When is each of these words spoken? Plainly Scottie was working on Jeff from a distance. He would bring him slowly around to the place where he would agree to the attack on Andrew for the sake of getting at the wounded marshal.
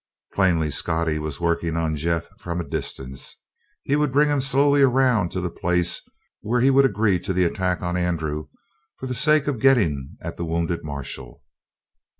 Plainly 0.33 0.71
Scottie 0.71 1.19
was 1.19 1.39
working 1.39 1.77
on 1.77 1.95
Jeff 1.95 2.27
from 2.39 2.59
a 2.59 2.63
distance. 2.67 3.35
He 3.83 3.95
would 3.95 4.11
bring 4.11 4.29
him 4.29 4.41
slowly 4.41 4.81
around 4.81 5.29
to 5.29 5.39
the 5.41 5.51
place 5.51 6.01
where 6.39 6.59
he 6.59 6.71
would 6.71 6.85
agree 6.85 7.19
to 7.19 7.33
the 7.33 7.45
attack 7.45 7.83
on 7.83 7.95
Andrew 7.95 8.47
for 8.97 9.05
the 9.05 9.13
sake 9.13 9.45
of 9.45 9.59
getting 9.59 10.17
at 10.19 10.37
the 10.37 10.45
wounded 10.45 10.83
marshal. 10.83 11.43